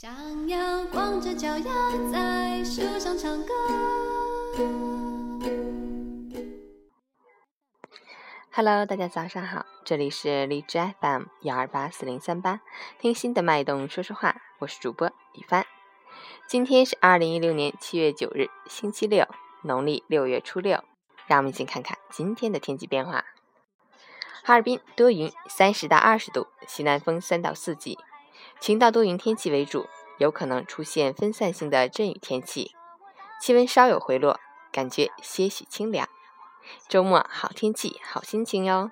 [0.00, 3.52] 想要光着脚丫在树上唱歌。
[8.52, 12.60] Hello，大家早上好，这里是荔枝 FM 幺二八四零三八，
[13.00, 15.66] 听心的脉动说说话，我是主播雨帆。
[16.46, 19.26] 今天是二零一六年七月九日，星期六，
[19.62, 20.84] 农历六月初六。
[21.26, 23.24] 让我们先看看今天的天气变化。
[24.44, 27.98] 哈尔滨多云，三十到二十度，西南风三到四级，
[28.60, 29.88] 晴到多云天气为主，
[30.18, 32.74] 有可能出现分散性的阵雨天气，
[33.40, 34.38] 气温稍有回落，
[34.72, 36.08] 感觉些许清凉。
[36.88, 38.90] 周末好天气，好心情哟。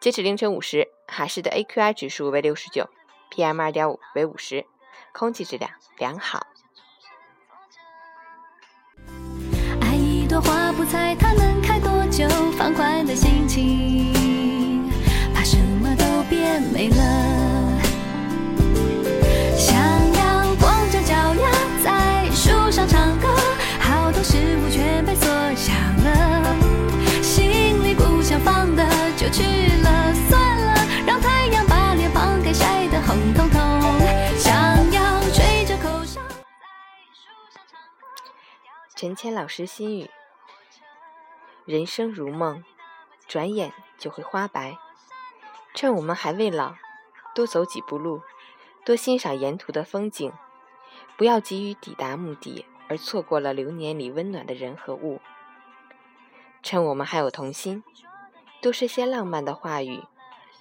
[0.00, 2.90] 截止凌晨五时，哈市的 AQI 指数为六十九
[3.30, 4.66] ，PM 二点五为五十，
[5.12, 6.46] 空气质量良好。
[9.80, 10.63] 爱一朵花，
[38.96, 40.08] 陈谦老师心语：
[41.64, 42.62] 人生如梦，
[43.26, 44.78] 转眼就会花白。
[45.74, 46.76] 趁我们还未老，
[47.34, 48.22] 多走几步路，
[48.84, 50.32] 多欣赏沿途的风景，
[51.16, 55.20] 不要急于抵达目的，而错过了流年里温暖的人和物。
[56.62, 57.82] 趁我们还有童心，
[58.62, 60.04] 多说些浪漫的话语，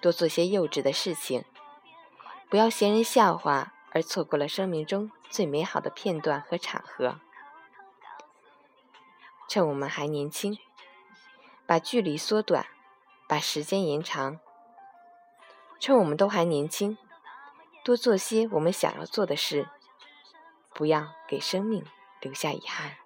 [0.01, 1.45] 多做些幼稚的事情，
[2.49, 7.19] 不要嫌人笑话，而错过了生命中最美好的片段和场合。
[9.53, 10.57] 趁我们还年轻，
[11.67, 12.65] 把距离缩短，
[13.29, 14.39] 把时间延长。
[15.79, 16.97] 趁我们都还年轻，
[17.85, 19.69] 多做些我们想要做的事，
[20.73, 21.85] 不要给生命
[22.19, 22.97] 留下遗憾。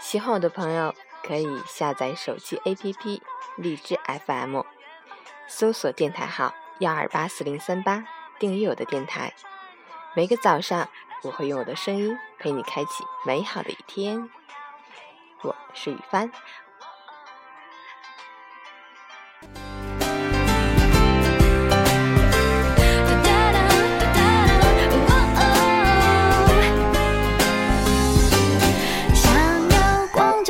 [0.00, 3.20] 喜欢我的朋友可以下载手机 APP
[3.56, 4.62] 荔枝 FM，
[5.48, 8.04] 搜索电台号幺二八四零三八，
[8.38, 9.34] 订阅我的电台。
[10.14, 10.88] 每个早上，
[11.22, 14.30] 我会用我的声音陪你开启美好的一天。
[15.42, 16.30] 我是雨帆。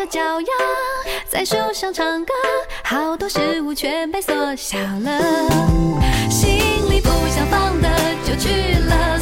[0.06, 0.46] 脚丫
[1.28, 2.32] 在树上唱歌，
[2.84, 5.20] 好多事物全被缩小了，
[6.30, 6.58] 心
[6.88, 7.88] 里不想放的
[8.24, 9.18] 就去了，